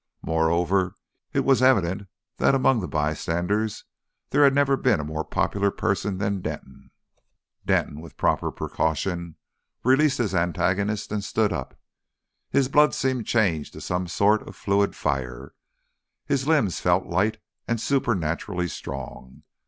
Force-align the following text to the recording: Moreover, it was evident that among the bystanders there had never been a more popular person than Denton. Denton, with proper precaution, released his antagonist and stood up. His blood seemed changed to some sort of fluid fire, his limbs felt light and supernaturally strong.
Moreover, 0.23 0.95
it 1.31 1.41
was 1.41 1.61
evident 1.61 2.07
that 2.37 2.55
among 2.55 2.79
the 2.79 2.87
bystanders 2.87 3.83
there 4.31 4.43
had 4.43 4.55
never 4.55 4.75
been 4.75 4.99
a 4.99 5.03
more 5.03 5.23
popular 5.23 5.69
person 5.69 6.17
than 6.17 6.41
Denton. 6.41 6.89
Denton, 7.67 8.01
with 8.01 8.17
proper 8.17 8.51
precaution, 8.51 9.35
released 9.83 10.17
his 10.17 10.33
antagonist 10.33 11.11
and 11.11 11.23
stood 11.23 11.53
up. 11.53 11.79
His 12.49 12.67
blood 12.67 12.95
seemed 12.95 13.27
changed 13.27 13.73
to 13.73 13.79
some 13.81 14.07
sort 14.07 14.41
of 14.47 14.55
fluid 14.55 14.95
fire, 14.95 15.53
his 16.25 16.47
limbs 16.47 16.79
felt 16.79 17.05
light 17.05 17.39
and 17.67 17.79
supernaturally 17.79 18.69
strong. 18.69 19.43